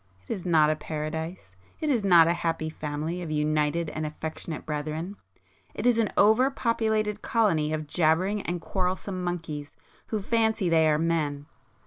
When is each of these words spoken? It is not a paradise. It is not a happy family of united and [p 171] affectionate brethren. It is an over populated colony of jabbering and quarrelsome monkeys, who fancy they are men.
It 0.27 0.33
is 0.33 0.47
not 0.47 0.71
a 0.71 0.75
paradise. 0.75 1.55
It 1.79 1.87
is 1.91 2.03
not 2.03 2.27
a 2.27 2.33
happy 2.33 2.71
family 2.71 3.21
of 3.21 3.29
united 3.29 3.91
and 3.91 4.03
[p 4.03 4.09
171] 4.09 4.11
affectionate 4.57 4.65
brethren. 4.65 5.15
It 5.75 5.85
is 5.85 5.99
an 5.99 6.11
over 6.17 6.49
populated 6.49 7.21
colony 7.21 7.71
of 7.71 7.85
jabbering 7.85 8.41
and 8.41 8.59
quarrelsome 8.59 9.23
monkeys, 9.23 9.73
who 10.07 10.19
fancy 10.19 10.69
they 10.69 10.89
are 10.89 10.97
men. 10.97 11.45